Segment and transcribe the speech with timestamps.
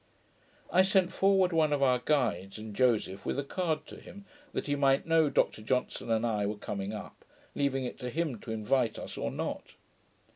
[0.71, 4.65] I sent forward one of our guides, and Joseph, with a card to him, that
[4.65, 8.51] he might know Dr Johnson and I were coming up, leaving it to him to
[8.51, 9.75] invite us or not.